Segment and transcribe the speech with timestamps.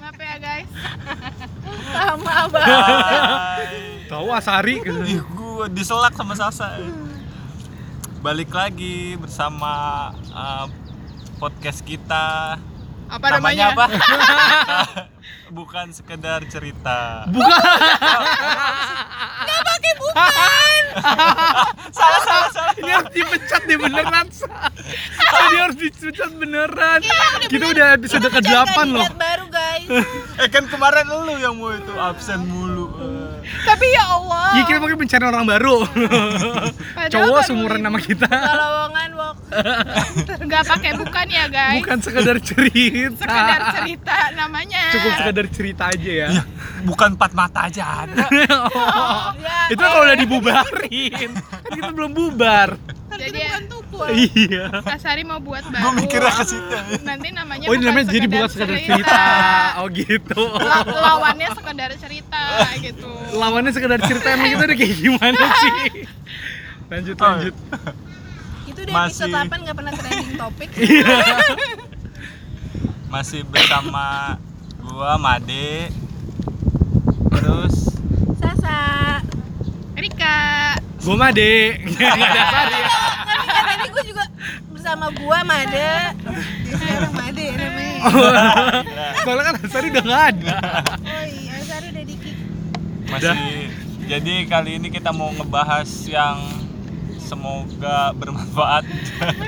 [0.00, 0.70] Maaf ya guys.
[1.92, 3.68] Lama banget.
[4.10, 5.00] Tahu Asari gitu.
[5.06, 6.78] Ih, gua diselak sama Sasa.
[8.22, 9.72] Balik lagi bersama
[10.30, 10.66] uh,
[11.42, 12.58] podcast kita.
[13.10, 13.74] Apa namanya?
[13.74, 13.86] apa?
[15.52, 17.28] Bukan sekedar cerita.
[21.92, 22.74] salah salah salah.
[22.80, 24.26] Ini harus dipecat nih beneran.
[25.52, 27.00] Ini harus dipecat beneran.
[27.52, 29.20] Kita udah episode Kita ke-8 menjadi loh.
[29.20, 29.88] baru guys.
[30.40, 32.81] Eh kan kemarin lu yang mau itu absen mulu.
[33.42, 34.46] Tapi ya Allah.
[34.52, 35.76] Iya kita mungkin mencari orang baru.
[37.08, 38.26] Cowok seumuran nama kita.
[38.26, 39.34] Kalau lowongan wok.
[40.42, 41.76] Nggak pakai bukan ya guys.
[41.78, 43.18] Bukan sekedar cerita.
[43.18, 44.82] Sekedar cerita namanya.
[44.90, 46.28] Cukup sekedar cerita aja ya.
[46.30, 46.42] Iya,
[46.82, 48.26] bukan empat mata aja ada.
[49.42, 51.30] Ya, Itu kalau udah dibubarin.
[51.34, 52.76] Kan kita belum bubar.
[53.08, 54.08] kan Jadi kita ya- bukan tukul.
[54.08, 54.64] Iya.
[54.80, 55.82] Kasari mau buat baru.
[55.82, 56.76] Gua mikirnya ke situ.
[57.02, 59.20] Nanti namanya Oh ini namanya jadi bukan sekedar cerita.
[59.76, 60.40] Oh gitu.
[60.54, 62.42] La- Lawannya sekedar cerita
[62.78, 63.10] gitu.
[63.32, 65.72] Lawannya sekedar cerita emang kita udah kayak gimana sih?
[66.90, 67.54] Lanjut Oh, lanjut.
[68.64, 70.70] Itu udah Masih- episode 8 gak pernah trending topik.
[70.82, 71.14] Iya.
[73.08, 74.36] Masih bersama
[74.78, 75.92] gua Made.
[77.30, 77.74] Terus
[78.38, 78.78] Sasa.
[79.94, 80.40] Rika.
[80.98, 81.82] Gue mah dek.
[81.92, 82.80] Nggak ada Sari
[83.52, 84.24] kan tadi gue juga
[84.68, 85.70] bersama gua Made.
[86.62, 88.00] Dia sekarang Made ya namanya.
[89.20, 90.56] Soalnya kan Sari udah nggak ada.
[90.98, 92.36] Oh iya, Sari udah di kick.
[93.04, 93.38] masih
[94.02, 96.38] jadi kali ini kita mau ngebahas yang
[97.18, 98.84] semoga bermanfaat.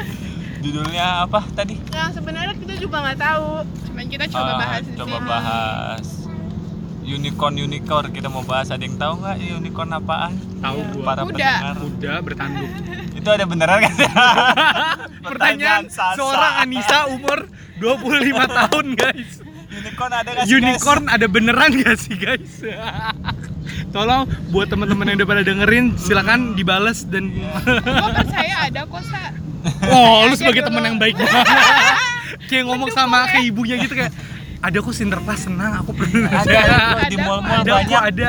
[0.64, 1.76] Judulnya apa tadi?
[1.90, 3.50] Yang sebenarnya kita juga nggak tahu.
[3.84, 5.28] Cuman kita coba Ah, bahas coba sini.
[5.28, 6.06] bahas
[7.04, 11.04] unicorn unicorn kita mau bahas ada yang tahu nggak unicorn apaan Tahu gua.
[11.04, 11.28] para Kuda.
[11.30, 12.70] pendengar Kuda bertanduk.
[13.18, 13.94] itu ada beneran kan
[15.26, 16.16] Pertanyaan Sasa.
[16.16, 18.00] seorang Anissa umur 25
[18.58, 19.30] tahun guys.
[19.70, 22.62] unicorn ada nggak sih, Unicorn ada beneran gak sih guys?
[23.90, 29.34] Tolong buat teman-teman yang udah pada dengerin silakan dibales dan Gua percaya ada kok sa.
[29.88, 31.46] oh lu sebagai teman yang baik banget.
[32.44, 34.12] kayak ngomong sama ke ibunya gitu kayak
[34.64, 36.48] ada kok Sinterklas senang aku pernah guys?
[36.48, 37.04] ada, ada.
[37.12, 38.28] di Ada mall-mall Ada banyak ada.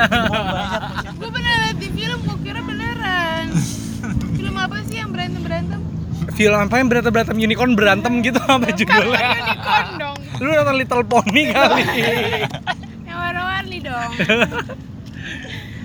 [1.20, 3.46] Gue pernah liat di film, gue kira beneran.
[4.36, 5.80] Film apa sih yang berantem berantem?
[6.36, 9.28] Film apa yang berantem berantem unicorn berantem gitu apa Kan judulnya?
[9.32, 10.18] unicorn dong.
[10.44, 11.82] Lu nonton Little Pony kali.
[13.08, 14.10] Yang warna-warni dong.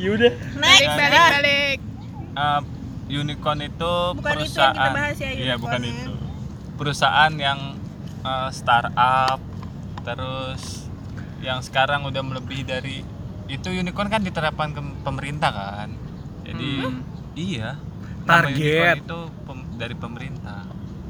[0.04, 0.34] Yaudah.
[0.60, 1.78] Balik balik balik.
[2.36, 2.62] Uh,
[3.08, 5.92] unicorn itu Bukan itu yang perusahaan kita bahas ya, iya bukan ya.
[5.92, 6.12] itu
[6.80, 7.60] perusahaan yang
[8.24, 9.40] uh, startup
[10.02, 10.88] terus
[11.40, 12.98] yang sekarang udah melebihi dari
[13.48, 15.90] itu unicorn kan diterapkan ke pemerintah kan
[16.42, 17.02] jadi Hmm.
[17.34, 17.70] iya
[18.22, 19.02] Target.
[19.02, 20.62] itu pem- dari pemerintah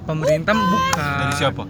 [0.02, 1.18] Pemerintah bukan.
[1.20, 1.64] dari siapa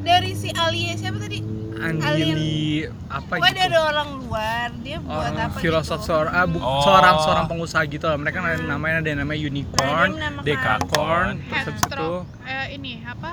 [0.00, 1.40] Dari si Alia siapa tadi?
[1.74, 3.64] Andili apa Wah, gitu.
[3.64, 4.68] ada orang luar.
[4.78, 6.06] Dia buat Orang apa filosof gitu?
[6.06, 6.84] seorang ah, bu- Oh.
[6.84, 8.14] seorang seorang pengusaha gitu lah.
[8.14, 12.08] Mereka namanya ada yang namanya unicorn, Nah, dekakorn, terus habis itu
[12.44, 13.32] eh, ini apa?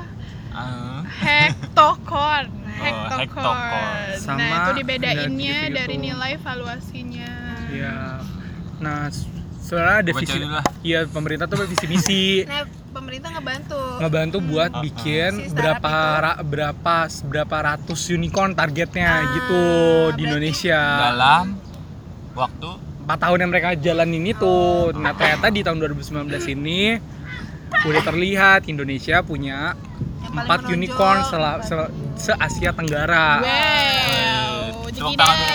[0.50, 2.48] Ah, Hektokorn.
[2.74, 3.20] Hektokorn.
[3.22, 4.18] Hektokorn.
[4.18, 5.78] Sama nah, itu dibedainnya gitu-gitu.
[5.78, 7.34] dari nilai valuasinya.
[7.70, 7.98] ya.
[8.78, 9.08] Nah,
[9.60, 10.40] sebenarnya ada Baca visi.
[10.82, 13.82] Iya, pemerintah tuh visi misi Nah, pemerintah ngebantu.
[13.98, 14.84] ngebantu buat Ah, ah.
[14.84, 19.64] bikin Si berapa ra- berapa berapa ratus unicorn targetnya Ah, gitu di
[20.18, 20.80] berarti Indonesia.
[21.02, 21.46] dalam
[22.32, 22.70] waktu
[23.02, 24.58] empat tahun yang mereka jalanin itu.
[24.94, 27.00] Nah ternyata di tahun 2019 ini
[27.82, 29.74] udah terlihat Indonesia punya
[30.34, 33.40] empat unicorn sela- se- se Asia Tenggara.
[33.40, 34.88] Wow.
[34.88, 35.50] Tepuk tangan.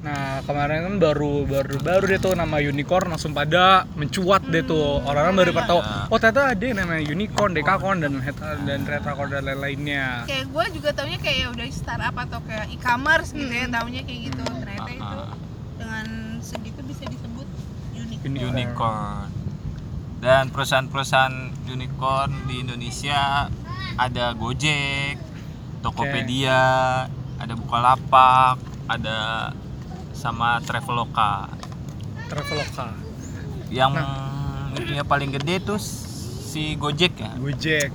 [0.00, 5.00] Nah kemarin kan baru baru baru deh tuh nama unicorn langsung pada mencuat deh tuh
[5.00, 9.32] orang-orang baru pada tahu oh ternyata ada yang namanya unicorn, dekakorn dan het- dan tetrakorn
[9.32, 10.28] dan lain-lainnya.
[10.28, 13.74] Kayak gue juga taunya kayak ya udah startup atau kayak e-commerce gitu ya, Hmm.
[13.74, 14.44] taunya kayak gitu.
[14.44, 15.36] Ternyata itu Ah, ah.
[15.74, 16.06] dengan
[16.38, 17.48] segitu bisa disebut
[17.94, 18.36] unicorn.
[18.36, 19.28] Unicorn.
[20.24, 23.52] Dan perusahaan-perusahaan unicorn di Indonesia
[24.00, 25.20] ada Gojek,
[25.84, 27.04] Tokopedia,
[27.36, 28.56] ada Bukalapak,
[28.88, 29.52] ada
[30.16, 31.52] sama Traveloka.
[32.32, 32.96] Traveloka,
[33.68, 35.04] Yang Nah.
[35.04, 37.36] paling gede tuh si Gojek ya.
[37.36, 37.92] Gojek.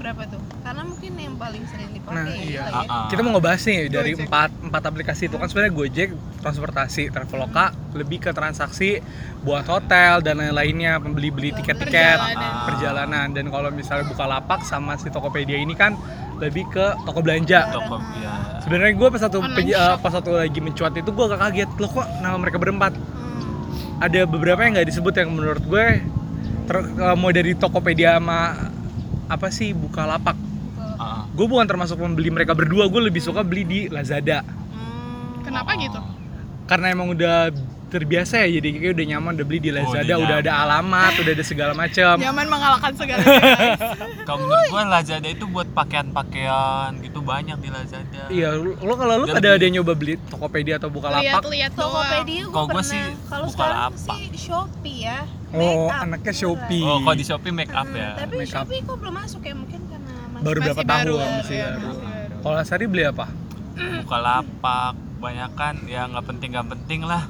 [0.00, 0.40] Berapa tuh?
[0.64, 2.62] Karena mungkin yang paling sering dipakai Nah, ya, iya.
[2.64, 2.72] ya.
[2.72, 3.06] Ah, ah.
[3.06, 4.24] Kita mau ngebahas nih dari Gojek.
[4.24, 6.08] empat empat aplikasi itu kan sebenarnya Gojek
[6.40, 9.04] transportasi, Traveloka lebih ke transaksi
[9.40, 12.64] buat hotel dan lain-lainnya, pembeli-beli tiket-tiket Perjalanan.
[12.64, 13.26] perjalanan.
[13.30, 16.00] Dan kalau misalnya Bukalapak sama si Tokopedia ini kan
[16.34, 17.68] lebih ke toko belanja.
[17.68, 18.58] Toko ya.
[18.58, 19.68] Sebenarnya gue pas satu eh,
[20.00, 22.96] pas satu lagi mencuat itu gue agak kaget loh kok nama mereka berempat.
[22.96, 24.00] Hmm.
[24.00, 25.86] Ada beberapa yang nggak disebut yang menurut gue
[26.64, 28.72] ter- eh, mau dari Tokopedia sama
[29.24, 30.53] apa sih buka lapak Ah.
[31.34, 35.42] Gue bukan termasuk pembeli mereka berdua gue lebih suka beli di Lazada Hmm.
[35.42, 35.98] Kenapa gitu?
[36.64, 37.52] karena emang udah
[37.86, 41.12] terbiasa ya jadi kayak udah nyaman udah beli di Oh, Lazada udah udah ada alamat
[41.16, 43.22] udah ada segala macam Nyaman mengalahkan guys.
[44.26, 48.22] Kalau menurut gua Lazada itu buat pakaian-pakaian gitu banyak di Lazada.
[48.28, 51.22] iya lu lu kalau lu Dan ada ada yang nyoba beli Tokopedia atau buka lapak
[51.44, 51.86] Lihat-lihat doang.
[51.92, 52.82] Tokopedia gue pernah.
[52.82, 55.18] sih Kalau sekarang sih Shopee ya.
[55.54, 56.32] Oh, anaknya.
[56.34, 56.82] Shopee.
[56.82, 58.08] Oh, kalau di Shopee make up Hmm, ya.
[58.18, 58.66] Tapi Make up.
[58.66, 59.80] Shopee kok belum masuk ya mungkin
[60.44, 61.08] baru Masih berapa baru, tahun?
[61.16, 61.92] ya, masih iya, baru.
[62.38, 63.26] Kalau Sari beli apa?
[63.74, 67.24] Buka lapak, banyak kan ya nggak penting nggak penting lah.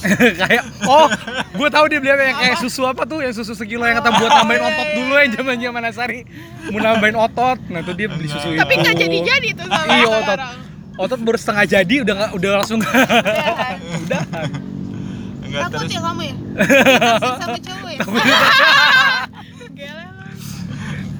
[0.40, 1.06] kayak oh
[1.52, 2.22] gue tahu dia beli apa.
[2.26, 3.20] Yang kayak susu apa tuh?
[3.20, 6.20] Yang susu sekilo yang kata buat nambahin otot dulu yang zaman zaman Asari
[6.66, 7.58] mau nambahin otot.
[7.68, 8.58] Nah tuh dia beli susu itu.
[8.58, 10.38] Tapi nggak jadi-jadi tuh sama iya otot.
[10.98, 13.76] otot baru setengah jadi udah nggak- udah langsung Udahan.
[14.00, 14.48] udahan.
[15.40, 15.90] Enggak Takut terus?
[15.90, 16.34] ya kamu ya?
[17.00, 17.98] Ditaksir sama cowok ya?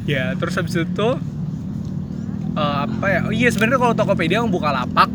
[0.09, 1.09] Ya terus habis itu
[2.57, 3.21] eh, apa ya?
[3.29, 5.11] Oh iya sebenarnya kalau Tokopedia buka lapak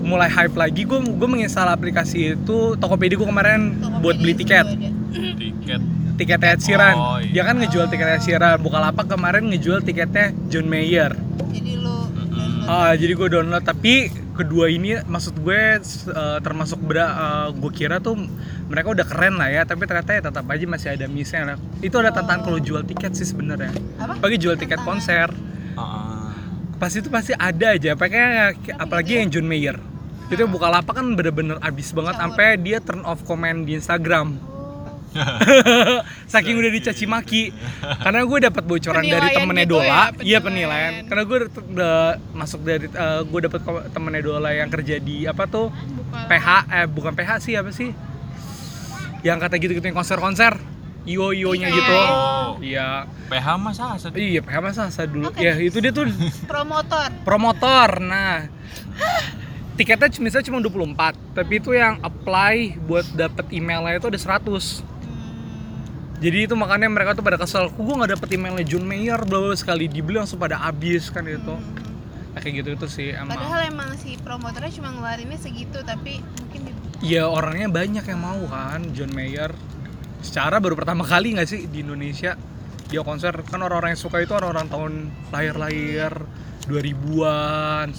[0.00, 4.66] mulai hype lagi gue gue menginstal aplikasi itu Tokopedia gue kemarin buat beli Tokopedia tiket.
[5.40, 5.82] tiket.
[6.20, 6.96] tiket Ed Sheeran.
[6.96, 7.32] Oh, iya.
[7.32, 8.58] dia kan ngejual tiket Ed Sheeran.
[8.60, 11.16] Bukalapak kemarin ngejual tiketnya John Mayer.
[11.52, 12.68] Jadi lu download.
[12.68, 13.64] ah jadi gue download.
[13.64, 13.94] Tapi
[14.40, 18.16] kedua ini maksud gue eh, termasuk bera, eh, gue kira tuh
[18.66, 21.56] mereka udah keren lah ya tapi ternyata ya tetap aja masih ada miss-nya lah.
[21.84, 23.70] itu ada tantangan kalau jual tiket sih sebenarnya
[24.00, 24.16] Apa?
[24.16, 25.28] apalagi jual tiket konser
[25.78, 26.34] Ah.
[26.76, 29.78] pasti itu pasti ada aja pakai apalagi yang John Mayer
[30.30, 34.49] itu buka lapak kan bener-bener abis banget sampai dia turn off komen di Instagram.
[36.32, 37.42] saking udah dicaci maki.
[38.00, 39.86] Karena gue dapat bocoran dari Penilaian temennya gitu Dola.
[39.88, 40.40] Ya, iya penilaian.
[40.40, 40.92] penilaian.
[41.06, 41.96] Karena gue udah, udah
[42.32, 43.60] masuk dari eh, gue dapat
[43.90, 45.68] temennya Dola yang kerja di apa tuh?
[45.70, 47.90] Buka PH eh bukan PH sih apa sih?
[49.20, 50.54] Yang kata gitu gituin konser-konser.
[51.02, 51.74] Io io nya Iya.
[51.74, 51.96] gitu.
[52.62, 52.88] Iya.
[53.26, 55.28] PH masa asal iya PH masa saya dulu.
[55.28, 55.40] Oke.
[55.40, 56.06] ya itu dia tuh
[56.44, 57.08] Promotor.
[57.22, 58.46] promotor nah.
[59.74, 64.89] Tiketnya misalnya cuma 24 tapi itu yang apply buat dapet emailnya itu ada 100 Hmm.
[66.20, 69.40] Jadi itu makanya mereka tuh pada kesel kok gue nggak dapet emailnya John Mayer bla
[69.40, 69.88] bla sekali.
[69.88, 71.56] Dibeli langsung pada habis kan itu
[72.30, 73.34] Nah, kayak gitu itu sih emang.
[73.34, 76.72] Padahal emang si promotornya cuma ngeluarinnya segitu tapi mungkin di
[77.02, 79.50] ya orangnya banyak yang mau kan John Mayer.
[80.22, 82.38] Secara baru pertama kali nggak sih di Indonesia
[82.86, 83.34] dia konser?
[83.42, 84.92] Kan orang-orang yang suka itu orang-orang tahun
[85.34, 86.12] lahir-lahir
[86.70, 87.96] 2000-an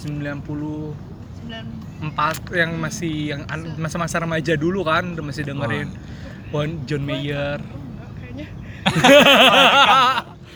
[1.42, 1.64] sembilan
[2.02, 5.92] empat yang masih yang an- masa-masa remaja dulu kan masih dengerin.
[6.56, 7.60] Wah, John Mayer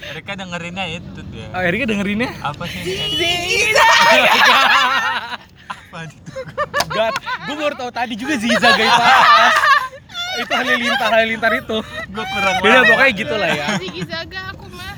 [0.07, 1.51] mereka dengerinnya itu dia.
[1.53, 2.81] Ah, Erika dengerinnya Apa sih?
[5.67, 6.41] Apa itu?
[6.91, 7.15] God
[7.47, 9.57] gue baru tahu tadi juga Ziza guys pas
[10.37, 11.79] itu halilintar halilintar itu
[12.13, 14.95] Gua kurang beda pokoknya gitu lah ya Ziggy Zaga aku mah.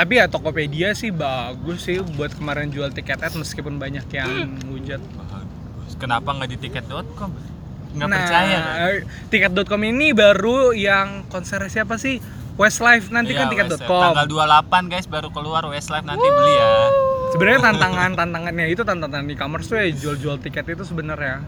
[0.00, 5.00] tapi ya Tokopedia sih bagus sih buat kemarin jual tiket ad meskipun banyak yang ngujat
[5.00, 5.92] Bagus.
[6.00, 7.30] Kenapa nggak di tiket.com?
[7.96, 8.92] Nggak nah, percaya kan?
[9.32, 12.20] tiket.com ini baru yang konser siapa sih
[12.56, 13.78] Westlife nanti kan Iya, Westlife.
[13.78, 16.72] tiket.com Tanggal 28 guys baru keluar Westlife nanti beli ya.
[17.28, 21.44] sebenarnya tantangan tantangannya itu tantangan e-commerce tuh ya jual-jual tiket itu sebenarnya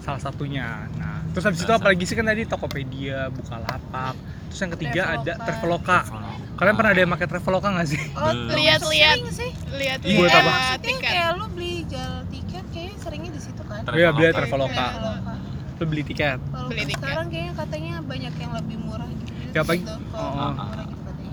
[0.00, 4.12] salah satunya nah terus habis itu apalagi sih kan tadi Tokopedia Bukalapak
[4.44, 6.04] terus yang ketiga ada Traveloka.
[6.04, 8.30] Traveloka kalian pernah ada yang pakai Traveloka nggak sih Oh.
[8.52, 9.18] Lihat-lihat.
[9.32, 9.50] sih.
[9.72, 10.14] Lihat Iya.
[10.14, 10.52] Buat lihat apa?
[10.52, 11.02] Maksudnya tiket.
[11.08, 13.80] kayak lu beli jual tiket kayaknya seringnya di situ kan.
[13.88, 14.36] Iya, beli Traveloka.
[14.36, 14.86] Traveloka.
[14.92, 15.34] Traveloka.
[15.74, 16.38] lu beli tiket
[16.68, 17.00] Beli tiket.
[17.00, 19.08] sekarang kayaknya katanya banyak yang lebih murah
[19.54, 19.56] gitu.
[19.56, 20.50] Ya, pagi- Tiket.com, oh.
[20.50, 21.32] gitu katanya.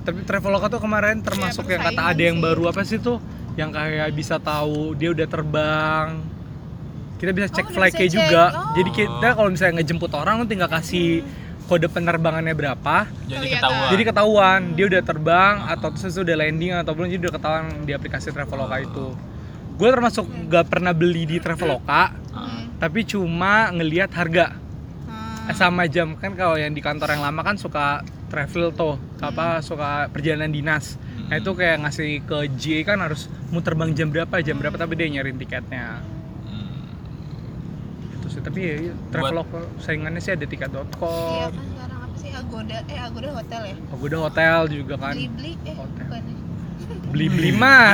[0.00, 2.44] tapi Traveloka tuh kemarin termasuk yang kata ada yang sih.
[2.44, 3.18] baru apa sih tuh
[3.54, 6.06] yang kayak bisa tahu dia udah terbang
[7.16, 8.74] kita bisa Oh, cek udah flightnya juga Oh.
[8.74, 11.24] jadi kita kalau misalnya ngejemput orang tinggal kasih
[11.64, 13.88] kode penerbangannya berapa Jadi ketahuan.
[13.90, 17.90] jadi ketahuan dia udah terbang atau terus udah landing atau belum jadi udah ketahuan di
[17.90, 19.06] aplikasi Traveloka itu
[19.74, 22.62] gue termasuk gak pernah beli di Traveloka Ah.
[22.76, 24.65] tapi cuma ngelihat harga Hmm.
[25.52, 30.08] Sama jam kan kalau yang di kantor yang lama kan suka travel tuh apa suka
[30.08, 34.56] perjalanan dinas nah itu kayak ngasih ke J kan harus mau terbang jam berapa jam
[34.56, 36.02] berapa tapi dia nyariin tiketnya
[36.46, 36.78] Hmm.
[38.12, 42.30] itu sih tapi ya, ya, Traveloka saingannya sih ada Iya tiket.com kan sekarang apa sih
[42.30, 43.76] Agoda eh Agoda hotel ya?
[43.84, 46.02] oh, udah hotel juga kan Beli beli eh Hotel.
[46.02, 46.36] bukan ya?
[47.06, 47.90] beli beli mah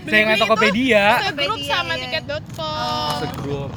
[0.00, 0.08] Gitu.
[0.08, 2.02] saingan Tokopedia Segrup sama iya.
[2.08, 3.18] tiket.com.
[3.20, 3.70] segrup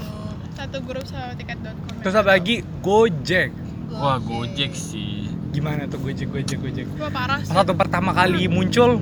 [0.53, 1.97] Satu grup sama tiket.com.
[1.99, 3.49] terus apa lagi Gojek
[3.89, 5.29] Wah, Gojek sih.
[5.49, 7.49] gimana tuh Gojek Gojek Gojek Gua parah sih.
[7.49, 8.97] waktu pertama kali muncul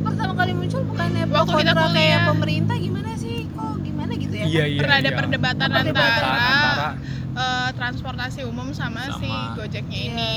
[0.00, 2.22] Pertama kali muncul bukannya Waktu kita kuliah.
[2.28, 3.48] pemerintah gimana sih?
[3.48, 4.44] Kok gimana gitu ya?
[4.44, 5.16] iya iya Pernah ada iya.
[5.16, 6.88] perdebatan Perdebatan antara, antara
[7.34, 9.18] eh, transportasi umum sama, Sama.
[9.18, 10.08] si Gojeknya Iya.
[10.08, 10.32] ini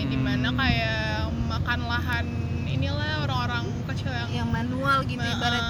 [0.00, 0.08] Hmm.
[0.08, 1.04] di mana kayak
[1.46, 2.26] makan lahan
[2.66, 5.62] inilah orang-orang kecil yang yang manual gitu ibarat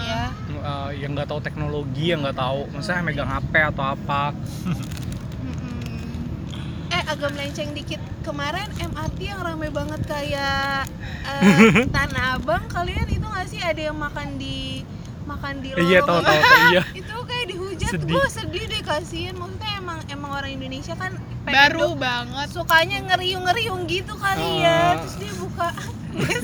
[0.61, 2.69] Eh, yang nggak tahu teknologi yang nggak tahu.
[2.71, 4.37] Misalnya megang HP atau apa.
[6.91, 8.01] Eh agak melenceng dikit.
[8.21, 10.85] Kemarin MRT yang rame banget kayak
[11.25, 13.61] eh, Tanah Abang kalian itu nggak sih?
[13.63, 14.85] Ada yang makan di
[15.25, 16.83] makan di iya tahu tahu tahu, iya.
[16.91, 17.91] Itu kayak dihujat.
[17.95, 18.13] Sedih.
[18.13, 19.35] gue sedih deh kasihan.
[19.39, 22.47] Maksudnya emang emang orang Indonesia kan baru banget.
[22.53, 24.61] sukanya ngeriung ngeriung gitu kali Ah.
[24.61, 25.69] ya terus dia buka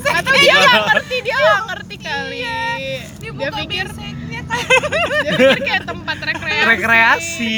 [0.09, 2.39] atau dia nggak ngerti dia nggak ngerti kali.
[2.39, 4.59] Dia dia buka pikir beseknya kan.
[5.25, 6.67] dia pikir kayak tempat rekreasi.
[6.67, 7.55] Rekreasi.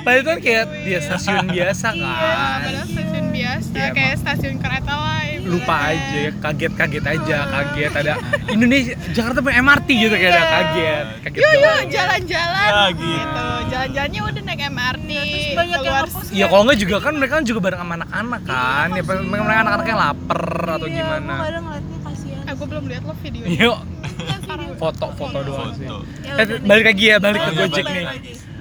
[0.00, 2.58] Padahal itu kan kayak dia stasiun biasa Iya, kan.
[2.60, 7.90] padahal stasiun biasa Iya, kayak stasiun kereta lain lupa aja kaget kaget aja kaget.
[7.92, 8.14] Ada
[8.48, 13.02] Indonesia Jakarta punya MRT gitu kayak ada kaget kaget yuk yuk jalan-jalan Ya, gitu.
[13.02, 13.46] gitu.
[13.66, 17.34] jalan-jalannya udah naik MRT terus banyak yang keluar ngepost Ya kalau enggak juga kan mereka
[17.34, 18.88] kan juga bareng sama anak-anak kan.
[18.88, 19.40] Ya maksudnya.
[19.40, 21.26] mereka anak-anaknya lapar atau Iya, gimana.
[21.28, 23.78] gua kadang ngeliatnya kasihan eh gue belum lihat lo video Yuk,
[24.20, 25.86] Iya, foto-foto doang sih.
[25.86, 28.06] Ya Eh, balik lagi ya, balik ke iya, Gojek nih.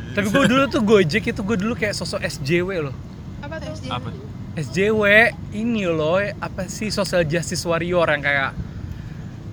[0.09, 2.95] Tapi gue dulu tuh Gojek itu gue dulu kayak sosok SJW loh.
[3.39, 3.91] apa tuh SJW.
[3.91, 4.07] apa
[4.57, 5.01] SJW
[5.53, 8.51] ini loh apa sih social justice warrior yang kayak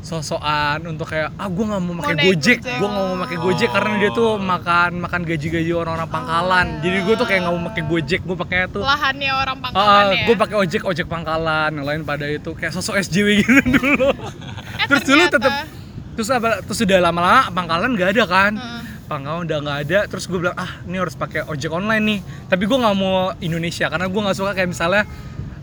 [0.07, 3.93] sosokan untuk kayak ah gue nggak mau pakai gojek gue nggak mau pakai gojek karena
[3.99, 4.39] dia tuh Oh.
[4.39, 6.67] makan makan gaji-gaji orang-orang pangkalan.
[6.79, 10.05] Jadi gue tuh kayak nggak mau pakai gojek gue pakai tuh lahannya orang Ah, pangkalan
[10.13, 10.25] ya?
[10.25, 14.11] gue pakai ojek ojek pangkalan yang lain pada itu kayak sosok SJW gitu dulu.
[14.77, 15.53] Eh, terus dulu ternyata- tetap
[16.15, 18.53] terus apa terus sudah lama-lama pangkalan nggak ada kan?
[18.55, 18.83] Heeh.
[19.07, 22.21] pangkalan udah nggak ada terus gue bilang ah ini harus pakai ojek online nih.
[22.47, 25.03] Tapi gue nggak mau Indonesia karena gue nggak suka kayak misalnya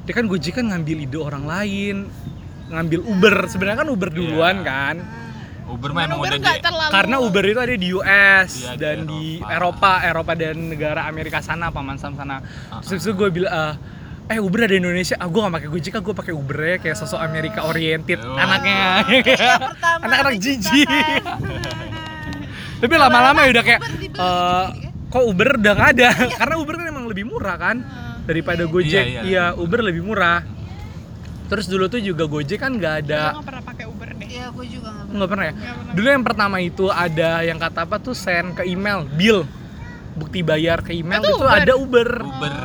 [0.02, 1.96] dia kan Gojek kan ngambil ide orang lain
[2.74, 3.36] ngambil Uber.
[3.46, 4.66] Sebenarnya kan Uber duluan Iya.
[4.66, 4.96] kan.
[5.64, 8.70] Uber mah emang Uber udah nggak di terlalu karena Uber itu ada di US Iya,
[8.70, 9.54] di dan di Eropa.
[9.56, 12.44] Eropa Eropa dan negara Amerika sana paman sam sana.
[12.68, 13.74] Ah, terus itu gue bilang "Ah,
[14.26, 15.16] eh Uber ada di Indonesia.
[15.16, 18.36] Ah gue gak pakai Gojek ah gue pakai Uber ya kayak sosok Amerika oriented Oh.
[18.36, 19.08] anaknya.
[19.72, 20.74] Pertama anak-anak diciptakan.
[20.76, 21.24] jijik.
[22.84, 24.92] Tapi lama-lama ya udah kayak Uber dibeli eh, gitu ya.
[25.10, 26.10] kok Uber udah nggak ada?
[26.40, 27.76] Karena Uber kan emang lebih murah kan
[28.24, 28.92] daripada Gojek.
[29.00, 29.22] Iya, iya.
[29.24, 29.46] iya.
[29.56, 30.44] Uber lebih murah
[31.54, 34.26] terus dulu tuh juga Gojek kan nggak gue ada nggak pernah pakai Uber deh.
[34.26, 35.54] Iya, gue juga nggak nggak pernah ya?
[35.54, 35.94] Pernah.
[35.94, 39.46] dulu yang pertama itu ada yang kata apa tuh send ke email bill.
[40.18, 41.54] Bukti bayar ke email Itu itu, Uber?
[41.54, 42.10] ada Uber.
[42.26, 42.56] Uber.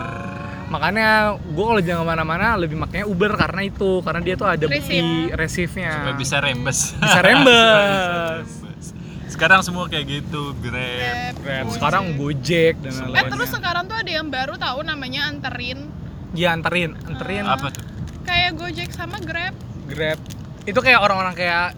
[0.68, 4.64] Makanya gue kalau jangan ke mana-mana lebih makanya Uber karena itu karena dia tuh ada
[4.64, 5.00] bukti
[5.32, 5.92] receive-nya.
[5.92, 6.78] Supaya bisa rembes.
[7.04, 8.48] Bisa rembes.
[9.28, 11.36] Sekarang semua kayak gitu grab.
[11.40, 11.64] Grab.
[11.72, 13.32] Sekarang Gojek dan eh lain-lainnya.
[13.36, 15.88] Terus sekarang tuh ada yang baru tahu namanya anterin.
[16.32, 16.96] Ya anterin.
[17.04, 17.44] Anterin.
[17.48, 17.97] Apa tuh
[18.28, 19.54] kayak Gojek sama Grab.
[19.88, 20.18] Grab.
[20.62, 21.72] Itu kayak orang-orang kayak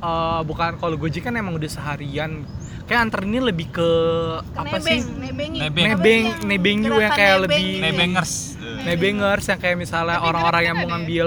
[0.00, 2.48] eh, bukan kalau Gojek kan emang udah seharian.
[2.84, 3.90] Kayak anter ini lebih ke
[4.50, 4.98] apa nebeng, sih?
[5.14, 5.86] nebeng, Nebeng.
[5.86, 8.32] nebeng nebeng juga yang kayak lebih nebengers.
[8.82, 10.90] Nebengers yang kayak misalnya orang-orang yang mau ya?
[10.96, 11.26] ngambil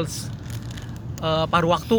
[1.21, 1.97] eh, paruh waktu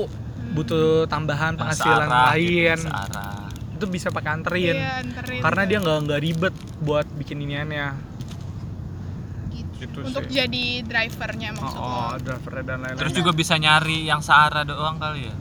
[0.53, 2.77] butuh tambahan penghasilan Searah lain.
[2.77, 3.41] gitu, searah.
[3.75, 4.77] itu bisa pakai anterin.
[4.77, 5.41] Iya, anterin.
[5.41, 7.87] Karena dia nggak nggak ribet buat bikin iniannya
[9.77, 9.91] Gitu.
[9.91, 13.55] gitu untuk sih jadi drivernya oh, maksud oh lo driver dan lain-lain terus juga bisa
[13.57, 15.35] nyari yang searah doang kali ya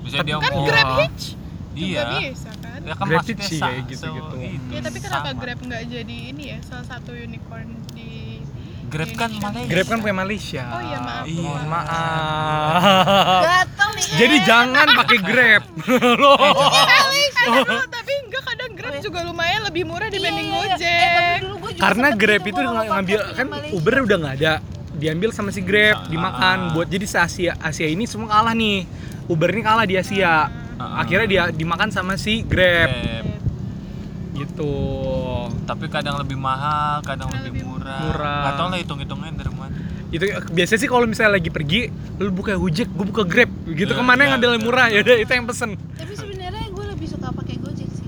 [0.00, 0.64] bisa Tapi dia kan Oh.
[0.64, 1.24] Grab Hitch
[1.72, 4.34] iya juga bisa kan ya kan Grab maksudnya Hitch sih sa- kayak gitu-gitu.
[4.36, 5.40] so- ya tapi kenapa sama.
[5.40, 8.10] Grab nggak jadi ini ya salah satu unicorn di
[8.86, 9.30] Grab kan?
[9.32, 11.24] Malaysia Grab kan punya Malaysia Oh iya, maaf.
[11.24, 11.40] Iya.
[11.40, 15.62] mohon maaf gatel nih jadi jangan pakai Grab
[16.14, 16.36] loh
[17.44, 20.96] Eh, tapi enggak kadang Grab juga lumayan lebih murah dibanding Iya, iya, iya.
[21.36, 21.38] Eh,
[21.74, 23.72] Karena Grab itu ngambil kan Malaysia.
[23.72, 24.52] Uber udah nggak ada
[24.94, 26.06] diambil sama si Grab Ah.
[26.06, 28.86] dimakan buat jadi se Asia Asia ini semua kalah nih
[29.26, 31.00] Uber ini kalah di Asia Ah.
[31.00, 33.26] akhirnya dia dimakan sama si Grab Grab.
[34.34, 34.74] gitu
[35.64, 38.38] tapi kadang lebih mahal kadang lebih lebih murah murah.
[38.40, 39.74] nggak tahu lah hitung hitungnya dari mana
[40.10, 43.98] itu biasanya sih kalau misalnya lagi pergi lu buka Gojek gue buka Grab gitu Iya,
[43.98, 44.66] ke mana yang iya, ngambil yang iya.
[44.66, 48.06] murah ya udah itu yang pesen tapi sebenarnya gue lebih suka pakai gojek sih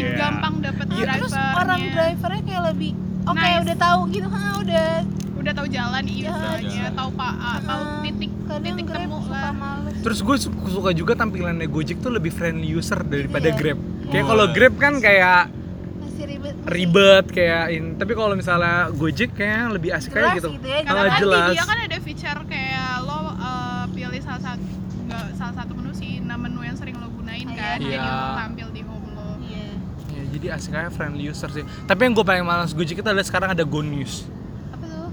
[0.00, 0.18] lebih Iya.
[0.20, 2.90] gampang dapat Nah, drivernya terus orang drivernya kayak lebih
[3.24, 3.60] oke Nice.
[3.60, 4.88] udah tahu gitu ha udah
[5.38, 6.58] udah tahu jalan iya Jalan.
[6.60, 10.36] istilahnya, tahu pak ah, tahu Ah, titik kadang titik temu lah males terus gue
[10.68, 13.56] suka juga tampilannya Gojek tuh lebih friendly user daripada Iya.
[13.56, 14.28] Grab kayak Oh.
[14.28, 15.40] kalau Grab kan kayak
[16.00, 20.36] masih ribet masih ribet kayak in tapi kalau misalnya Gojek kayak lebih asik Jelas aja
[20.36, 23.30] gitu gitu ya, Ah, karena kan di jelas dia kan ada feature kayak lo uh,
[23.88, 24.64] pilih salah satu
[25.06, 28.02] nggak salah satu menu sih nah menu yang sering lo gunain kan jadi Iya.
[28.02, 28.67] lo tampil
[30.38, 33.50] jadi asik aja friendly user sih tapi yang gue paling malas Gojek itu adalah sekarang
[33.50, 34.22] ada Go News
[34.70, 35.08] apa tuh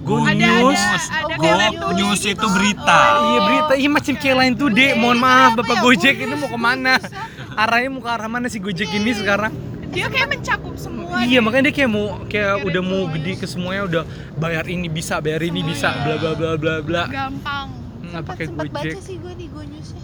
[0.00, 1.94] Go Ada- News ada- Oh, ada Go News.
[1.94, 2.32] News gitu.
[2.34, 4.88] itu berita Iya berita, iya macam kayak lain tuh deh.
[4.88, 5.82] Iya, Mohon ini maaf Bapak ya?
[5.82, 6.92] Gojek Go ini News, mau ke mana?
[6.96, 7.12] News,
[7.54, 9.52] Arahnya mau ke arah mana sih Gojek ini sekarang?
[9.88, 11.42] dia kayak mencakup semua iya deh.
[11.42, 14.02] makanya dia kayak mau kayak udah mau gede ke semuanya udah
[14.34, 18.44] bayar ini bisa bayar ini bisa bla bla bla bla bla gampang nggak Sempet, pakai
[18.46, 19.97] sempet baca gojek sih gue di Go News-nya.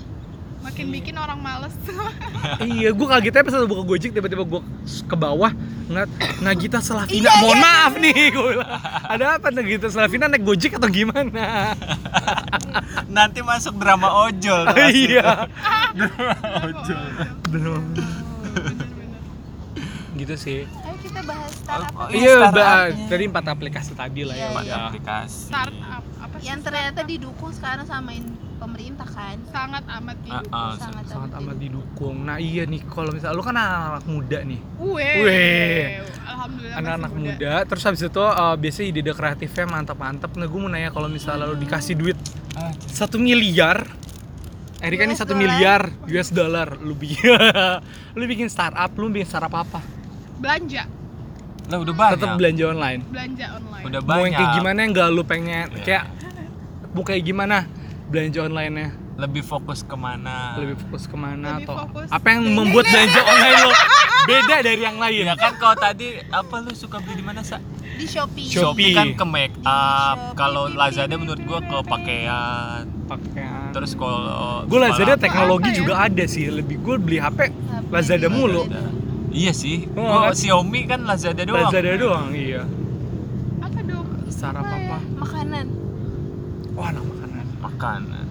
[0.64, 1.76] Makin bikin orang males
[2.66, 4.60] iya gue kagetnya pas buka gojek tiba-tiba gue
[5.04, 5.52] ke bawah
[5.84, 6.08] ngeliat
[6.40, 7.62] Nagita Slavina Iya, mohon iya.
[7.62, 8.70] maaf nih gue bilang
[9.04, 11.76] ada apa Nagita Slavina naik gojek atau gimana
[13.16, 14.64] Nanti masuk drama ojol.
[15.04, 15.46] iya
[16.58, 17.04] ojol.
[17.46, 17.78] bener
[18.50, 19.22] Bener-bener.
[20.14, 21.92] gitu sih Ayo kita bahas startup.
[21.92, 22.10] Oh, apa?
[22.10, 22.64] iya, iya startupnya.
[22.96, 25.38] ba- tadi empat aplikasi tadi lah ya Iya, Pakai udah aplikasi.
[25.44, 29.36] startup apa sih Yang ternyata didukung sekarang sama in- pemerintah kan.
[29.46, 30.52] sangat amat Ah, didukung.
[30.56, 32.16] ah, sangat sangat amat amat didukung.
[32.22, 34.60] nah iya nih kalau misalnya lu kan anak muda nih.
[34.76, 35.84] Weh, Weh.
[36.24, 37.52] alhamdulillah anak-anak masih muda.
[37.64, 41.56] terus habis itu uh, biasanya ide kreatifnya mantap-mantap nah gue mau nanya kalau misalnya lu
[41.56, 42.18] dikasih duit
[42.54, 43.82] Ah, satu miliar
[44.78, 47.32] Erika ini satu miliar US dollar lu bikin
[48.16, 49.80] lu bikin startup lu bikin startup apa?
[50.36, 50.84] Belanja.
[51.64, 52.12] Lah udah banyak.
[52.14, 53.00] tetap belanja online.
[53.06, 53.84] Belanja online.
[53.86, 54.38] Udah mau yang banyak.
[54.38, 55.82] kayak gimana yang gak lu pengen Iya.
[55.82, 56.04] kayak
[56.92, 57.56] mau kayak gimana
[58.14, 60.54] belanja online nya Lebih fokus ke mana?
[60.56, 62.08] lebih fokus ke mana Lebih atau fokus.
[62.08, 63.70] apa yang membuat belanja online lo
[64.24, 67.58] beda dari yang lain Ya kan kalau tadi apa lu suka beli di mana sa?
[67.94, 68.46] Di Shopee.
[68.48, 68.90] Shopee.
[68.92, 70.34] kan ke make up, Shopee.
[70.34, 72.82] kalau Lazada menurut gua ke pakaian.
[73.04, 75.76] pakaian Terus kalau gue Lazada teknologi ya?
[75.76, 78.82] juga ada sih lebih gue beli HP HP Lazada mulu Lazada.
[79.30, 79.90] Iya sih.
[79.92, 80.32] Oh, Gua kan?
[80.32, 81.66] Xiaomi kan Lazada doang.
[81.66, 82.62] Lazada doang iya
[83.60, 84.86] apa dong startup Apa ya?
[84.88, 85.66] apa Makanan.
[86.72, 87.23] wah anak makanan
[87.64, 88.26] Makanan.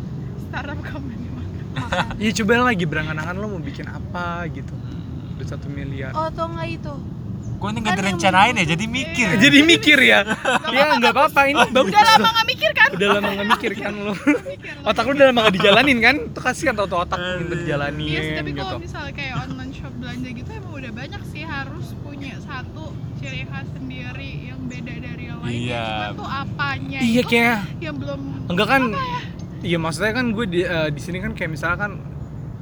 [0.46, 2.13] startup company makan.
[2.16, 4.70] Iya coba lagi berangan-angan lo mau bikin apa gitu
[5.34, 6.94] Udah satu miliar Oh, atau enggak itu?
[7.58, 9.28] Gua ini nggak yang direncanain ya, jadi mikir.
[9.40, 10.20] Jadi mikir ya
[10.70, 13.94] Ya nggak apa-apa ini bagus udah lama nggak mikir kan Udah lama nggak mikir kan
[13.98, 14.13] lo.
[14.84, 18.34] Otak lu udah lama nggak dijalanin kan Tuh kasihan tau otak minta dijalanin Iya sih,
[18.38, 22.34] tapi gitu kalau misalnya kayak online shop belanja gitu emang udah banyak sih harus punya
[22.38, 22.86] satu
[23.18, 25.12] ciri khas sendiri yang beda dari yang
[25.44, 25.54] lain.
[25.62, 25.86] Iya.
[25.86, 28.84] Cuma tuh apanya Iya itu kayak yang belum Enggak kan
[29.62, 31.92] Iya maksudnya kan gue di, eh, di sini kan kayak misalnya kan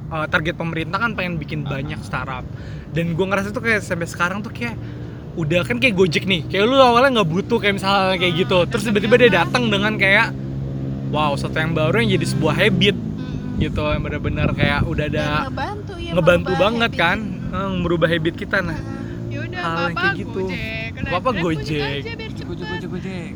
[0.08, 2.46] eh, target pemerintah kan pengen bikin banyak startup
[2.90, 4.76] dan gue ngerasa tuh kayak sampai sekarang tuh kayak
[5.32, 8.84] udah kan kayak Gojek nih kayak lu awalnya nggak butuh kayak misalnya kayak gitu terus
[8.84, 10.28] tiba-tiba dia datang dengan kayak
[11.08, 13.60] wow satu yang baru yang jadi sebuah habit Hmm.
[13.60, 17.54] gitu yang benar-benar kayak udah ada Dan ngebantu ya ngebantu merubah banget habit kan itu.
[17.54, 18.78] eh, merubah habit kita nah
[19.26, 20.40] ya udah Hal yang apa kayak gitu.
[20.42, 20.88] Gojek.
[20.92, 21.98] Grab Gojek.
[21.98, 23.32] aja biar Gojek, gojek, gojek, gojek.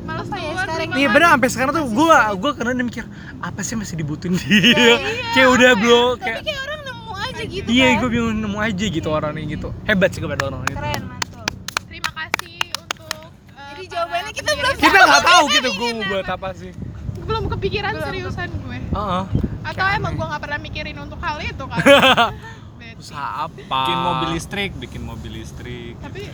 [0.00, 3.04] Males Apa ya, keluar sekarang Iya bener sampai sekarang tuh gue gue karena dia mikir
[3.38, 4.94] apa sih masih dibutuhin dia Iya,
[5.30, 7.98] kayak udah bro Tapi kayak kayak orang nemu aja gitu iya kan.
[7.98, 11.44] gue bingung nemu aja gitu orangnya gitu hebat sih kepada orang itu Keren, mantul.
[11.84, 16.28] Terima kasih untuk eh, Jadi jawabannya kita belum kita nggak tahu gitu gue mau buat
[16.28, 16.72] apa sih
[17.20, 18.04] belum kepikiran Belum.
[18.04, 18.78] seriusan gue.
[18.90, 19.24] Heeh.
[19.62, 21.78] Atau Kayak emang gue nggak pernah mikirin untuk hal itu kan.
[23.00, 25.94] Usaha apa Bikin mobil listrik, bikin mobil listrik.
[25.96, 26.26] Tapi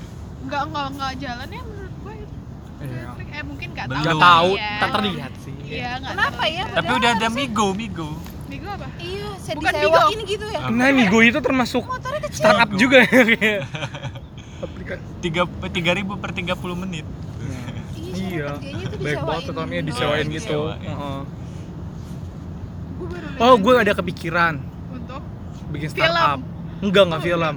[0.42, 2.14] nggak nggak nggak jalan ya menurut gue.
[2.16, 3.02] Iya.
[3.12, 3.25] Listrik.
[3.36, 4.00] Eh mungkin nggak Belum.
[4.00, 4.06] tahu.
[4.06, 4.70] nggak tahu ya.
[4.78, 6.56] tak terlihat sih Iya nggak Kenapa tahu.
[6.56, 6.64] ya?
[6.72, 8.10] Tapi udah ada Migo, Migo.
[8.46, 8.86] Migo apa?
[8.96, 10.24] Iya, saya Bukan disewain Bigo.
[10.26, 10.60] gitu ya.
[10.70, 11.82] nah Migo itu termasuk
[12.30, 12.80] startup Migo.
[12.80, 13.60] juga ya kayak
[14.58, 17.06] aplikasi Tiga tiga ribu per 30 menit.
[18.16, 18.56] iya
[18.96, 20.58] baik banget Oh, disewain gitu
[23.36, 24.56] oh gue ada kepikiran
[24.88, 25.20] untuk
[25.68, 26.40] bikin startup
[26.80, 27.54] enggak enggak film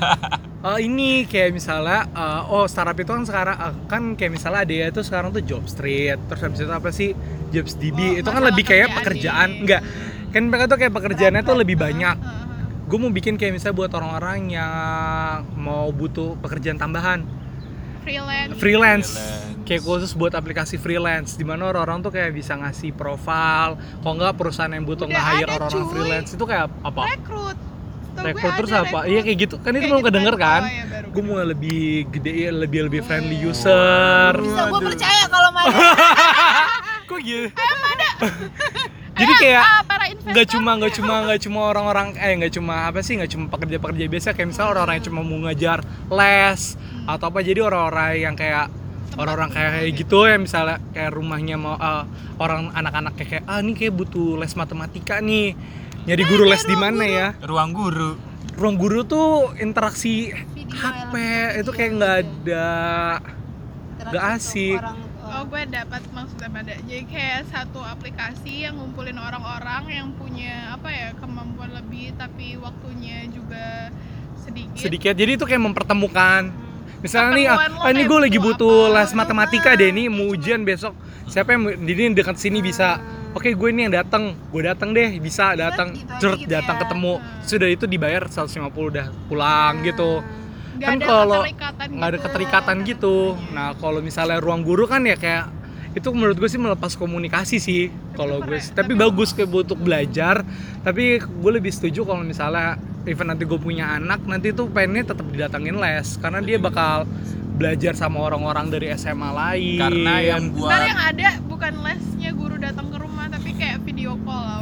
[0.66, 4.74] Eh, ini kayak misalnya eh, oh startup itu kan sekarang eh, kan kayak misalnya ada
[4.74, 7.14] ya tuh sekarang tuh job street terus habis itu apa sih
[7.54, 9.60] jobs DB Oh, itu kan lebih kayak kerjaan pekerjaan nih.
[9.62, 9.82] enggak
[10.26, 12.16] kan mereka tuh kayak pekerjaannya tuh lebih banyak
[12.86, 14.72] gue mau bikin kayak misalnya buat orang-orang yang
[15.54, 17.22] mau butuh pekerjaan tambahan
[18.02, 18.54] freelance.
[18.56, 19.62] freelance, Freelance.
[19.62, 24.34] kayak khusus buat aplikasi freelance di mana orang-orang tuh kayak bisa ngasih profile kok nggak
[24.34, 25.90] perusahaan yang butuh nge-hire orang-orang cuy.
[25.90, 27.58] freelance itu kayak apa Rekrut.
[28.18, 29.04] Rekrut terus apa?
[29.04, 29.54] iya kayak gitu.
[29.58, 30.62] Kan itu belum gitu kedenger baru- kan?
[30.62, 33.48] oh, iya, baru gue mau lebih gede lebih lebih friendly Hmm.
[33.48, 34.32] user.
[34.34, 35.72] Bisa gue percaya kalau mana.
[37.04, 37.48] kok gitu
[39.16, 39.80] jadi kayak Ah,
[40.26, 44.04] nggak cuma nggak cuma nggak cuma orang-orang eh nggak cuma apa sih nggak cuma pekerja-pekerja
[44.06, 44.28] biasa.
[44.32, 46.60] Kayak misalnya orang-orang yang cuma mau ngajar les
[47.06, 47.38] atau apa.
[47.40, 48.66] Jadi orang-orang yang kayak
[49.16, 52.04] orang-orang kayak kayak gitu ya misalnya kayak rumahnya mau eh,
[52.36, 55.56] orang anak-anak kayak, kayak ah ini kayak butuh les matematika nih
[56.06, 58.14] nyari guru les di mana ya Ruang guru.
[58.56, 61.14] ruang guru tuh interaksi Video HP
[61.60, 62.24] itu iya, kayak nggak iya.
[62.24, 62.68] ada
[64.06, 64.78] Nggak asik.
[64.78, 70.70] orang- Oh gue dapat maksudnya pada jadi kayak satu aplikasi yang ngumpulin orang-orang yang punya
[70.70, 73.90] apa ya kemampuan lebih tapi waktunya juga
[74.38, 74.78] sedikit.
[74.78, 76.54] sedikit jadi itu kayak mempertemukan
[77.02, 79.18] misalnya nih ah, ah, ini gue lagi butuh apa, les gitu.
[79.18, 80.94] matematika deh nih mau ujian besok
[81.26, 83.02] siapa yang ini dekat sini bisa
[83.36, 84.32] oke gue ini yang datang.
[84.48, 85.92] Gue datang deh bisa datang.
[85.92, 86.82] gitu cerut gitu datang ya.
[86.88, 87.12] ketemu.
[87.20, 87.44] Hmm.
[87.44, 90.24] sudah itu dibayar 150 udah pulang gitu.
[90.76, 92.26] Nggak kan ada kalau nggak ada gitu.
[92.26, 93.16] keterikatan gitu.
[93.52, 95.52] Nah kalau misalnya ruang guru kan ya kayak
[95.96, 98.76] itu menurut gue sih melepas komunikasi sih kalau gue sih.
[98.76, 100.44] tapi bagus kayak untuk belajar.
[100.80, 105.24] Tapi gue lebih setuju kalau misalnya even nanti gue punya anak nanti tuh pengennya tetap
[105.28, 106.16] didatangin les.
[106.20, 107.08] Karena dia bakal
[107.56, 109.80] belajar sama orang-orang dari SMA lain.
[109.80, 112.95] Karena yang Ntar buat yang ada bukan lesnya guru datang ke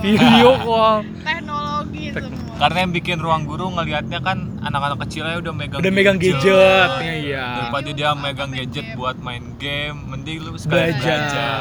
[0.05, 0.97] video call.
[1.25, 2.55] Teknologi Tek- semua.
[2.61, 6.91] karena yang bikin ruang guru ngelihatnya kan anak-anak kecilnya udah megang udah megang gadget.
[7.01, 7.47] ya iya.
[7.65, 8.97] Daripada dia megang gadget game.
[9.01, 11.19] buat main game mending lu sekalian belajar.
[11.19, 11.61] belajar.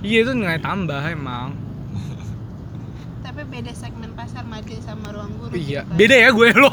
[0.00, 1.48] Iya itu nilai tambah emang.
[3.22, 5.84] Tapi beda segmen pasar majelis sama ruang guru iya.
[5.84, 5.96] gitu kan.
[6.00, 6.72] beda ya gue lo.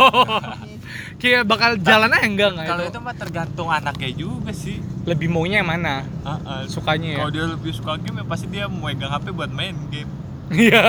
[1.21, 2.91] Kayak bakal jalan aja enggak nggak kalau itu?
[2.91, 4.77] itu mah tergantung anaknya juga sih.
[5.05, 6.01] Lebih maunya yang mana?
[6.23, 6.61] Heeh.
[6.71, 7.17] sukanya ya?
[7.21, 10.83] Kalau dia lebih suka game ya pasti dia megang HP buat main game Iya.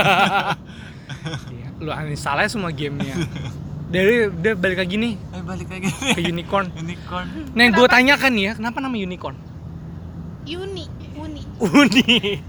[1.26, 3.16] Iya, Lu uninstall aja semua gamenya.
[3.86, 6.66] Dari udah balik lagi nih eh balik lagi ke unicorn.
[6.74, 9.36] unicorn Nah, yang gue tanyakan nih ya, kenapa nama unicorn?
[10.46, 12.46] Uni Uni Unik.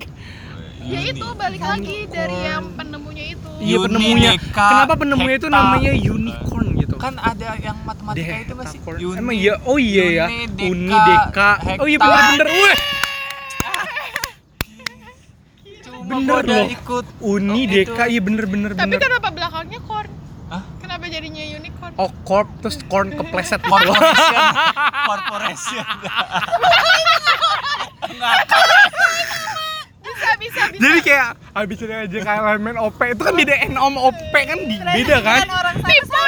[0.88, 3.50] Ya itu balik lagi dari yang penemunya itu.
[3.60, 4.32] Iya Uni, penemunya.
[4.50, 6.96] Kenapa penemunya itu namanya unicorn gitu?
[6.98, 8.80] kan ada yang matematika itu masih
[9.13, 10.26] Emang iya, oh iya ya.
[10.28, 11.52] Uni, Uni Deka.
[11.78, 12.48] Oh iya bener-bener.
[12.50, 12.78] Weh,
[15.86, 16.65] Cuma bener loh.
[16.67, 17.74] ikut Uni Oh, itu.
[17.86, 19.00] Deka, iya bener-bener Tapi bener.
[19.02, 20.10] kenapa belakangnya corn?
[20.48, 20.63] Hah?
[20.78, 21.91] Kenapa jadinya unicorn?
[21.96, 24.41] Oh, corp terus corn kepleset gitu corporation
[25.06, 25.86] corporation
[30.00, 30.80] Bisa, bisa, bisa.
[30.80, 34.60] Jadi kayak habis ini aja kayak elemen OP itu kan beda N sama OP kan
[34.60, 35.41] di- beda kan?
[35.46, 36.26] orang sama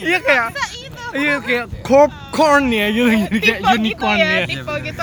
[0.00, 0.46] Iya kayak
[1.10, 4.46] Iya kayak corp corn ya gitu jadi kayak gitu unicorn ya, ya.
[4.46, 5.00] tipe gitu.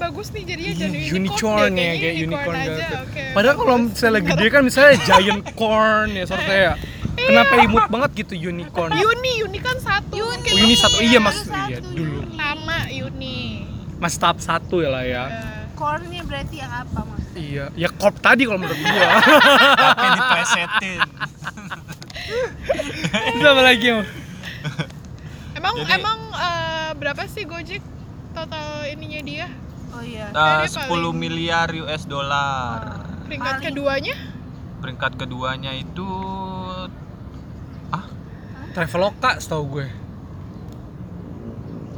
[0.00, 2.72] Bagus nih jadinya Iya, jadi unicorn deh, ya kayaknya kayak unicorn aja.
[2.72, 2.94] gitu.
[3.02, 3.22] Oke.
[3.30, 6.74] Padahal kalau misalnya gede kan misalnya giant corn ya sort kayak
[7.14, 8.90] kenapa imut banget gitu unicorn.
[8.90, 10.16] Uni, Uni kan satu.
[10.16, 12.18] Uni, Oh, Uni satu iya mas Satu, iya dulu.
[12.32, 13.38] Sama Uni.
[13.94, 15.24] Mas tahap satu ya lah ya.
[15.28, 17.20] Eh, Core-nya berarti yang apa mas?
[17.32, 19.08] Iya, ya corp tadi kalau menurut gua.
[19.86, 20.98] tapi diplesetin
[23.30, 24.04] Itu apa lagi Om?
[25.52, 27.82] Emang Jadi- emang eh, berapa sih Gojek
[28.30, 29.46] total ininya dia?
[29.90, 32.78] Oh iya Eh, Kayaknya 10 paling- miliar US dollar
[33.24, 34.16] Peringkat Paling- keduanya?
[34.80, 36.08] peringkat keduanya itu
[37.90, 38.04] ah
[38.70, 39.86] Traveloka setahu gue.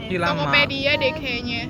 [0.03, 0.45] Ih, lama.
[0.45, 1.63] Tokopedia deh kayaknya.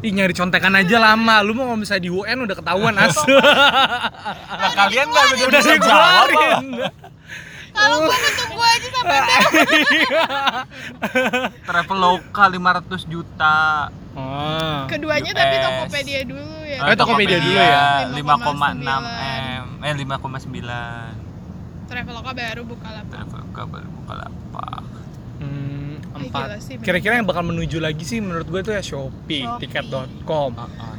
[0.00, 1.42] Ih nyari contekan aja lama.
[1.42, 3.18] Lu mau kalau misalnya di UN udah ketahuan as.
[3.18, 6.64] nah, kalian nggak udah dikeluarin.
[7.70, 8.59] kalau gua ketemu
[9.02, 9.66] aja sampai
[11.62, 13.58] Traveloka 500 juta
[14.10, 14.90] Oh.
[14.90, 15.54] Keduanya tapi.
[15.56, 16.82] Tokopedia dulu ya.
[16.82, 18.10] Eh, Tokopedia dulu ya.
[18.10, 20.66] 5,6 M eh 5,9
[21.86, 23.14] Traveloka baru buka lapak.
[23.14, 24.82] Traveloka baru buka lapak
[25.40, 26.58] Hmm, empat.
[26.82, 29.62] Kira-kira yang bakal menuju lagi sih menurut gue tuh ya Shopee, Shopee.
[29.62, 30.52] tiket.com.
[30.52, 30.94] Ah, ah,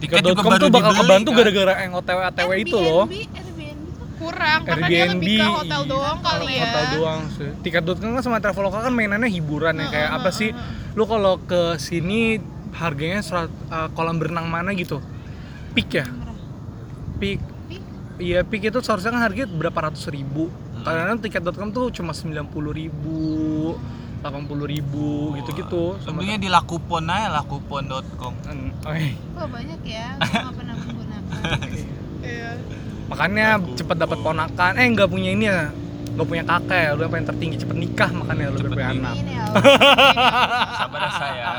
[0.00, 1.38] tiket Tiket.com tuh bakal dibeli, kebantu kan?
[1.38, 3.04] gara-gara yang OTW OTW itu loh.
[3.04, 3.28] Airbnb,
[4.18, 6.62] Kurang karena dia Airbnb, lebih ke hotel doang kali ya.
[6.66, 7.50] Hotel doang sih.
[7.62, 10.50] Tiket.com kan sama Traveloka kan mainannya hiburan ya kayak apa sih?
[10.98, 12.42] Lu kalau ke sini
[12.74, 14.98] harganya serat, eh, kolam berenang mana gitu?
[15.72, 16.06] Peak ya?
[17.18, 17.38] Peak.
[17.70, 17.82] Peak?
[18.18, 20.50] Iya, peak itu seharusnya kan harganya berapa ratus ribu.
[20.50, 20.82] Hmm.
[20.82, 23.18] Kadang-kadang tiket.com tuh cuma 90 ribu,
[24.22, 25.94] 80 ribu gitu-gitu.
[26.02, 29.08] Sama Lebihnya di lakupon aja lakupon.com Hmm, oke.
[29.38, 31.58] Wah banyak ya, nggak pernah menggunakan
[32.18, 32.50] Iya.
[33.08, 33.74] Makanya Laku.
[33.76, 34.72] cepet dapat ponakan.
[34.76, 35.72] Eh nggak punya ini ya.
[36.16, 36.90] Nggak punya kakek ya.
[36.96, 39.14] Lu yang paling tertinggi cepet nikah makanya lu punya anak.
[39.16, 39.44] Ini ya
[40.78, 41.50] sabar ya saya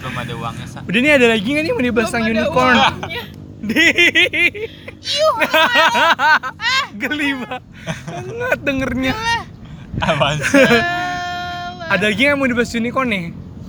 [0.00, 2.76] belum ada uangnya sa Udah nih ada lagi nggak nih mau dibahas tentang unicorn?
[3.60, 3.84] Di.
[7.00, 9.14] Geli banget dengernya.
[10.00, 10.64] apaan sih.
[11.92, 13.24] Ada lagi yang mau dibahas unicorn nih?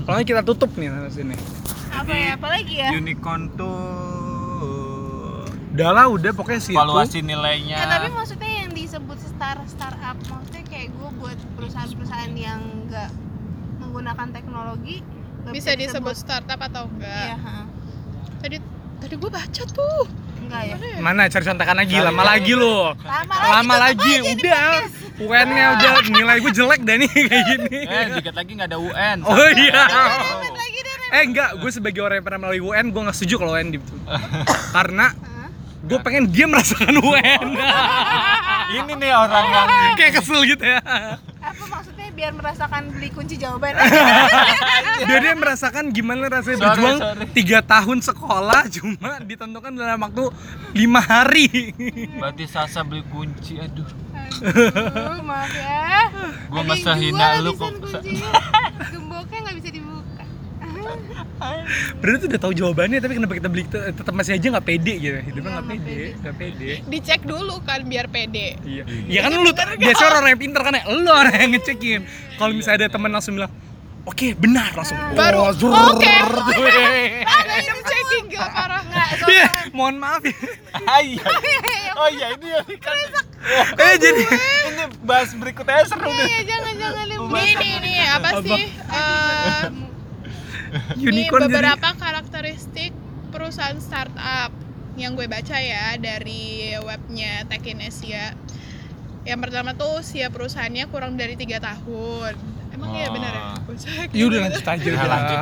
[0.07, 1.35] Kalau kita tutup nih sini.
[1.91, 2.39] apa ya?
[2.39, 2.89] Apalagi ya?
[2.95, 3.75] unicorn tuh
[5.71, 6.73] Udah lah, udah pokoknya sih.
[6.73, 12.59] valuasi nilainya Ya, tapi maksudnya yang disebut star startup maksudnya kayak gue buat perusahaan-perusahaan yang
[12.85, 13.09] nggak
[13.79, 14.99] menggunakan teknologi
[15.47, 17.37] Bisa disebut startup atau Iya, enggak?
[17.39, 17.55] ha.
[18.39, 18.57] Tadi
[18.99, 20.03] tadi gue baca tuh.
[20.39, 20.75] enggak ya?
[20.99, 22.51] Mana cari contekan lagi, lama lagi.
[22.51, 22.93] lagi lo.
[22.99, 24.69] Lama Lama lagi, di udah.
[25.17, 27.79] UN-nya udah nilai gue jelek dah nih kayak gini.
[27.85, 29.81] eh dikit lagi nggak ada UN Oh iya.
[30.51, 30.79] Lagi.
[30.81, 31.09] Ren.
[31.11, 33.93] Eh enggak, gue sebagai orang yang pernah melalui UN, gue nggak setuju kalau UN gitu.
[34.75, 35.07] Karena?
[35.81, 37.47] Gue pengen dia merasakan UN.
[38.71, 39.67] ini nih orang yang
[39.99, 40.79] Kayak kesel gitu ya.
[41.41, 43.73] Apa maksudnya biar merasakan beli kunci jawaban?
[45.01, 46.97] Dia dia merasakan gimana rasanya Sorry, berjuang
[47.33, 50.29] tiga tahun sekolah cuma ditentukan dalam waktu
[50.71, 51.73] lima hari.
[52.15, 53.89] berarti Sasa beli kunci aduh
[54.41, 56.09] Aduh, maaf ya.
[56.47, 57.69] Yang sehina jual lu kok.
[57.73, 58.29] kuncinya.
[58.87, 60.00] Gemboknya nggak bisa dibuka.
[61.97, 64.93] Berarti tuh udah tahu jawabannya tapi kenapa kita beli te- tetap masih aja nggak pede
[64.95, 68.47] gitu hidupnya nggak pede nggak pede Dicek dulu kan biar pede.
[68.61, 72.01] iya iya kan lu biasa orang yang pinter kan ya lu orang yang ngecekin
[72.35, 73.51] kalau misalnya ada teman langsung bilang
[74.03, 76.01] oke benar langsung Baru, oh, zur, oke.
[76.01, 76.65] tuh.
[77.21, 78.81] Random checking gila parah.
[79.21, 80.33] Iya, mohon maaf ya
[80.83, 81.21] Ah, iya.
[81.93, 82.97] Oh iya ini ya kan.
[83.77, 84.23] eh jadi
[84.67, 86.27] Ini bahas berikutnya seru Iya, deh.
[86.27, 87.17] iya, jangan jangan nih.
[87.21, 88.39] Nih nih nih apa Apa?
[88.41, 88.63] sih?
[88.71, 89.63] Eh,
[90.97, 92.91] Ini unicorn jadi beberapa karakteristik
[93.27, 94.51] perusahaan startup
[94.93, 98.35] yang gue baca ya dari webnya Tekinesia.
[99.21, 102.33] Yang pertama tuh usia perusahaannya kurang dari tiga tahun.
[102.71, 103.13] Emang iya Oh.
[103.13, 103.43] benar ya?
[103.61, 104.07] Gue cek.
[104.09, 105.37] ya udah lanjut aja Ya, lanjut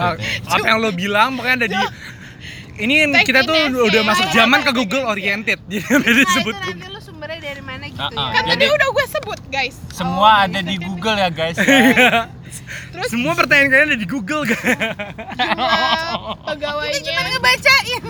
[0.49, 1.77] apa yang lo bilang pokoknya ada di
[2.79, 6.87] ini kita tuh udah masuk zaman ke Google oriented jadi beda Nah, disebut itu nanti
[6.87, 8.25] lu sumbernya dari mana gitu Ah, ah.
[8.25, 8.33] ya.
[8.33, 9.75] Kan tadi Jadi- udah gue sebut guys.
[9.89, 10.75] Semua Oh, ada dari di.
[10.81, 11.57] Google ya guys.
[11.61, 11.67] ya.
[12.99, 13.15] Terus?
[13.15, 14.59] Semua pertanyaan kalian ada di Google kan?
[16.51, 16.99] Pegawainya?
[16.99, 18.03] Cuma ngebacain.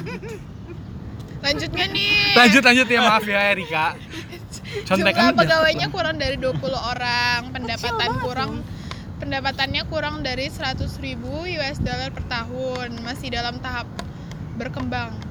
[1.39, 2.36] lanjutnya nih.
[2.36, 3.93] lanjut lanjut ya maaf ya Erika.
[4.89, 8.52] Contekan Jumlah pegawainya kurang dari 20 orang, pendapatan kurang
[9.21, 10.89] pendapatannya kurang dari 100.000
[11.21, 13.86] US dollar per tahun, masih dalam tahap
[14.58, 15.29] berkembang.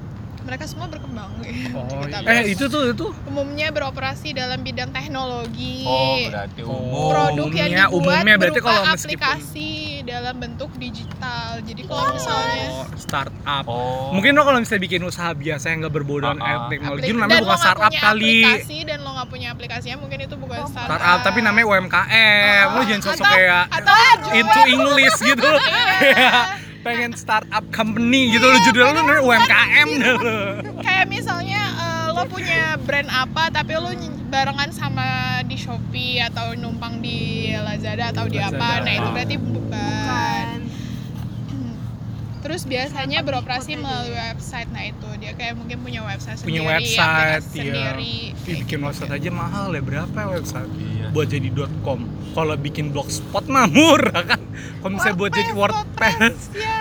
[0.49, 1.29] Mereka semua berkembang.
[1.29, 2.41] Oh, Kita iya.
[2.41, 5.85] eh itu tuh itu Umumnya beroperasi dalam bidang teknologi.
[5.85, 7.05] Oh berarti umum.
[7.07, 9.69] Produk yang Umumnya- dibuat umumnya berarti berupa kalau meskipun- aplikasi
[10.01, 11.47] dalam bentuk digital.
[11.61, 14.09] Jadi kalau misalnya oh, startup Oh.
[14.09, 16.59] mungkin lo kalau misalnya bikin usaha biasa yang nggak berbaudan Ah, ah.
[16.67, 20.65] teknologi aplik- namanya bukan startup kali aplikasi dan lo nggak punya aplikasinya mungkin itu bukan
[20.65, 20.97] startup.
[20.97, 23.95] startup tapi namanya UMKM lo jangan sosok Atau- kayak atau
[24.31, 25.45] into English gitu
[25.99, 30.35] Kayak pengen startup company gitu lo judul lo namanya UMKM dah lo
[30.79, 33.91] kayak misalnya eh, lo punya brand apa tapi lo
[34.29, 38.85] barengan sama di Shopee atau numpang di Lazada atau di apa.
[38.85, 39.65] Nah itu berarti bukan.
[40.05, 40.58] Kan.
[42.39, 44.69] Terus biasanya Startup beroperasi melalui website.
[44.71, 48.15] Nah itu dia kayak mungkin punya website punya sendiri website aplikasi ya sendiri
[48.49, 50.71] Ih, bikin website aja mahal ya berapa ya website?
[50.79, 51.07] Iya.
[51.11, 51.49] buat jadi
[51.83, 51.99] .com.
[52.33, 54.41] Kalau bikin blogspot mah murah kan.
[54.79, 56.79] Kalau misalnya buat jadi WordPress ya.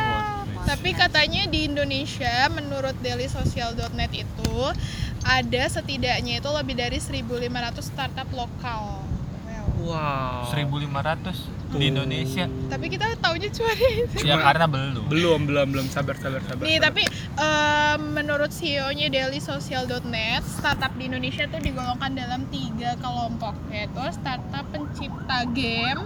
[0.68, 4.56] Tapi katanya di Indonesia menurut dailysocial.net itu
[5.24, 9.00] ada setidaknya itu lebih dari 1.500 startup lokal.
[9.80, 9.96] Wow.
[9.96, 12.48] wow 1500 di Indonesia.
[12.66, 13.88] tapi kita taunya cuma di
[14.22, 15.04] Ya karena belum.
[15.06, 16.86] belum belum belum sabar sabar sabar Nih, sabar.
[16.88, 17.02] tapi
[17.36, 25.44] eh, menurut CEO-nya dailysocial.net, startup di Indonesia tuh digolongkan dalam tiga kelompok, yaitu startup pencipta
[25.50, 26.00] game,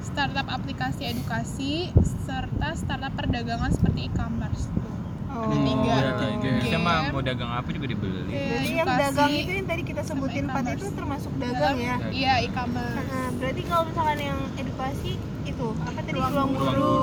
[0.00, 4.68] startup aplikasi edukasi, serta startup perdagangan seperti e-commerce.
[4.68, 4.97] Tuh.
[5.38, 5.64] Ada Oh.
[5.64, 5.94] tiga.
[5.94, 6.28] Ya, tuh.
[6.30, 8.20] Indonesia mah Game, mau dagang apa juga dibeli.
[8.26, 11.96] Jadi yang dagang itu yang tadi kita sebutin empat itu termasuk dagang ya.
[12.08, 12.98] Iya, e-commerce.
[13.04, 15.10] Nah, berarti kalau misalkan yang edukasi
[15.44, 16.66] itu apa tadi Ruang ruang guru.
[16.66, 16.94] guru.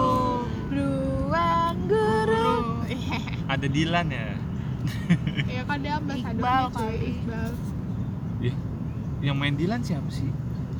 [0.69, 2.49] Ruang guru.
[3.45, 4.27] Ada Dilan ya.
[5.45, 7.09] Iya kan dia ambasador Iqbal kali.
[7.15, 7.49] Iqbal.
[8.39, 8.55] Ih,
[9.21, 10.29] yang main Dilan siapa sih?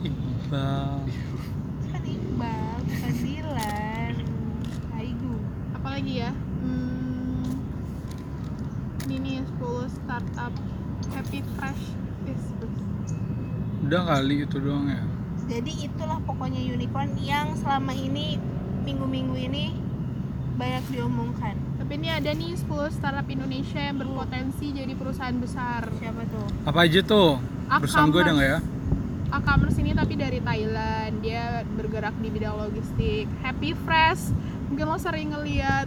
[0.02, 1.02] Iqbal
[1.88, 4.13] Kan Iqbal, bukan Dilan.
[4.96, 5.34] Aigu.
[5.76, 7.46] apalagi ya hmm,
[9.04, 10.54] ini nih 10 startup
[11.13, 11.84] happy fresh
[12.26, 12.41] Yes,
[13.86, 15.04] udah kali itu doang ya?
[15.45, 18.41] Jadi itulah pokoknya unicorn yang selama ini
[18.82, 19.78] minggu-minggu ini
[20.56, 21.54] banyak diomongkan.
[21.76, 25.86] tapi ini ada nih 10 startup Indonesia yang berpotensi jadi perusahaan besar.
[26.02, 26.48] Siapa tuh?
[26.65, 27.38] apa aja tuh?
[27.69, 28.60] Perusahaan gue ada nggak ya?
[29.30, 31.13] E-commerce ini tapi dari Thailand.
[31.21, 33.30] Dia bergerak di bidang logistik.
[33.45, 34.34] Happy Fresh.
[34.74, 35.86] Mungkin lo sering ngeliat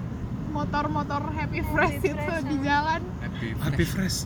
[0.49, 3.01] motor-motor Happy Fresh itu Fresh, di jalan.
[3.19, 4.19] Happy Happy Fresh.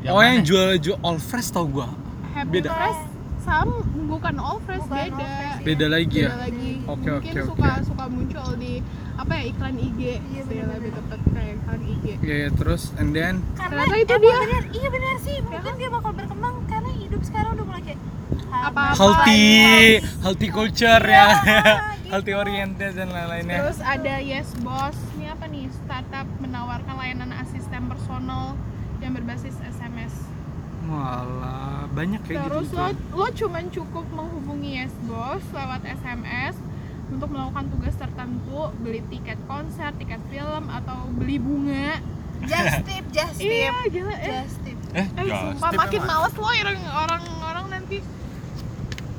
[0.00, 1.88] Yang oh yang jual jual all fresh tau gue
[2.30, 2.70] Happy Beda.
[2.70, 3.00] Fresh
[3.40, 3.68] sam
[4.06, 5.16] bukan all fresh Bukan beda.
[5.16, 6.72] All Fresh, beda lagi beda ya lagi.
[6.82, 7.82] Oke, mungkin oke, suka oke.
[7.84, 8.72] suka muncul di
[9.14, 13.34] apa ya iklan IG Iya, lebih tepat kayak iklan IG ya ya, terus and then?
[13.54, 14.36] Karena Ternyata itu dia.
[14.38, 15.36] bener, iya benar sih.
[15.42, 18.00] Mungkin dia bakal berkembang karena hidup sekarang udah mulai kayak
[18.50, 20.00] Apa-apa healthy Iya.
[20.20, 21.26] healthy culture ya.
[22.00, 22.08] Gitu.
[22.10, 23.58] healthy oriented dan lain-lainnya.
[23.62, 28.58] Terus ada Yes Boss ini apa nih startup menawarkan layanan asisten personal
[28.98, 30.10] yang berbasis SMS
[30.82, 32.82] Walah, banyak kayak terus gitu.
[32.82, 36.58] lo lo cuman cukup menghubungi Yes Boss lewat SMS
[37.06, 42.02] untuk melakukan tugas tertentu beli tiket konser tiket film atau beli bunga
[42.42, 43.54] just tip, just tip.
[43.54, 44.78] iya gila eh Just tip.
[44.90, 46.10] Eh, Eh, just sumpah tip makin emang.
[46.10, 47.98] males lo orang orang orang nanti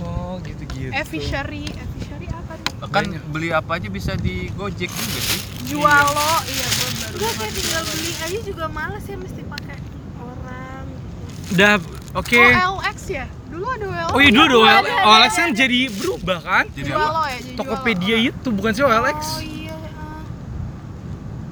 [0.02, 0.92] Oh, gitu-gitu.
[0.92, 5.40] efficiency efficiency apa nih Kan beli apa aja bisa di Gojek juga sih.
[5.70, 9.71] jual lo iya gue baru Enggak kayak tinggal beli aja juga males ya mesti pakai.
[11.52, 11.74] Udah,
[12.16, 12.40] oke.
[12.40, 14.16] OLX ya Dulu ada WLX.
[14.16, 14.80] Oh iya dulu ada OLX.
[14.80, 15.60] ada, OLX ada, kan ada.
[15.60, 16.66] jadi berubah kan?
[16.72, 17.04] Jadi apa?
[17.04, 19.20] ya, jadi Tokopedia jual itu bukan sih OLX?
[19.20, 19.76] Oh iya.
[19.76, 19.84] ah.
[19.92, 20.24] lo.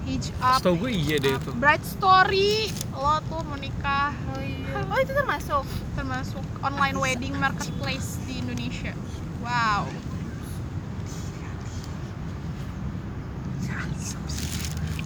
[0.07, 0.59] Hitch up.
[0.63, 1.51] Setahu gue iya deh itu.
[1.59, 4.79] Bright Story, lo tuh mau nikah Oh iya.
[4.87, 5.67] Oh itu termasuk.
[5.99, 8.95] termasuk online wedding marketplace di Indonesia.
[9.43, 9.91] Wow.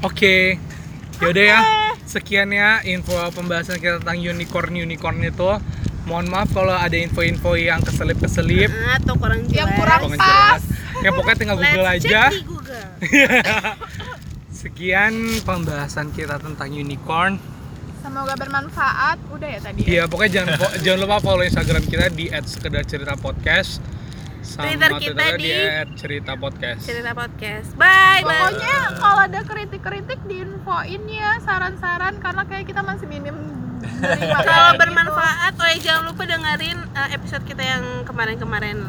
[0.05, 0.61] Oke.
[1.17, 1.82] Yaudah ya.
[2.13, 5.49] Sekian ya info pembahasan kita tentang unicorn unicorn itu.
[6.03, 9.55] Mohon maaf kalau ada info-info yang keselip-keselip, Ah, atau kurang jelas.
[9.55, 10.19] Yang kurang pas.
[10.19, 10.61] jelas.
[10.99, 12.21] Ya pokoknya tinggal Google Let's aja.
[12.21, 12.85] check di Google.
[14.53, 17.39] Sekian pembahasan kita tentang unicorn.
[17.99, 19.17] Semoga bermanfaat.
[19.31, 19.79] Udah ya tadi.
[19.79, 19.87] ya?
[19.89, 20.51] Iya, pokoknya jangan
[20.83, 23.79] jangan lupa follow Instagram kita di @sekedarcerita_podcast
[24.43, 26.79] sama Twitter kita di- @cerita_podcast.
[26.83, 27.69] Cerita podcast.
[27.73, 28.27] Bye bye.
[28.27, 33.35] Pokoknya kalau ada kritik-kritik diinfoin ya saran-saran karena kayak kita masih minim
[34.03, 34.79] Kalau gitu.
[34.79, 38.79] bermanfaat, oh ya jangan lupa dengerin uh, episode kita yang kemarin-kemarin.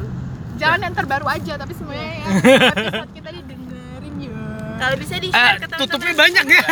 [0.54, 2.26] Jangan yang terbaru aja tapi semuanya ya
[2.74, 3.42] episode kita ya.
[4.84, 5.88] Kalau bisa di share ke teman-teman.
[5.88, 6.62] tutupnya banyak ya.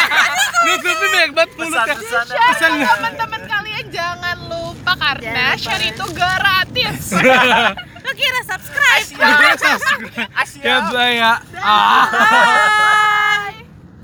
[0.64, 1.94] tutupnya banyak banget mulutnya.
[2.00, 2.70] Pesan.
[2.72, 5.64] ke teman-teman kalian jangan lupa karena Jangan lupa.
[5.68, 7.00] share itu gratis.
[8.08, 9.08] Lo kira subscribe?
[10.64, 11.32] Ya, bye ya.
[11.60, 13.28] Ah.